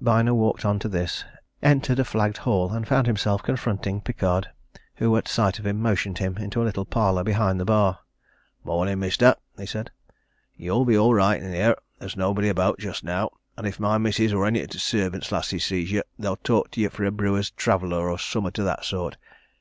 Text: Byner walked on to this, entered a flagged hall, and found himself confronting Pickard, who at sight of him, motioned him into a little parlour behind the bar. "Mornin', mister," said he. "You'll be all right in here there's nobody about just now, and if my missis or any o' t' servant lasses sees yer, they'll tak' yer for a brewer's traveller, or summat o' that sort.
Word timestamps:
Byner 0.00 0.34
walked 0.34 0.64
on 0.64 0.80
to 0.80 0.88
this, 0.88 1.24
entered 1.62 2.00
a 2.00 2.04
flagged 2.04 2.38
hall, 2.38 2.72
and 2.72 2.88
found 2.88 3.06
himself 3.06 3.44
confronting 3.44 4.00
Pickard, 4.00 4.48
who 4.96 5.16
at 5.16 5.28
sight 5.28 5.60
of 5.60 5.66
him, 5.66 5.80
motioned 5.80 6.18
him 6.18 6.36
into 6.38 6.60
a 6.60 6.64
little 6.66 6.84
parlour 6.84 7.22
behind 7.22 7.60
the 7.60 7.64
bar. 7.64 8.00
"Mornin', 8.64 8.98
mister," 8.98 9.36
said 9.64 9.92
he. 10.50 10.64
"You'll 10.64 10.84
be 10.86 10.98
all 10.98 11.14
right 11.14 11.40
in 11.40 11.52
here 11.52 11.76
there's 12.00 12.16
nobody 12.16 12.48
about 12.48 12.80
just 12.80 13.04
now, 13.04 13.30
and 13.56 13.64
if 13.64 13.78
my 13.78 13.96
missis 13.96 14.32
or 14.32 14.44
any 14.44 14.60
o' 14.60 14.66
t' 14.66 14.78
servant 14.78 15.30
lasses 15.30 15.64
sees 15.66 15.92
yer, 15.92 16.02
they'll 16.18 16.34
tak' 16.34 16.76
yer 16.76 16.90
for 16.90 17.04
a 17.04 17.12
brewer's 17.12 17.52
traveller, 17.52 18.10
or 18.10 18.18
summat 18.18 18.58
o' 18.58 18.64
that 18.64 18.84
sort. 18.84 19.16